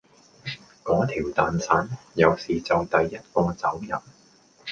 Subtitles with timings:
[0.83, 3.99] 嗰條蛋散，有事就第一個走人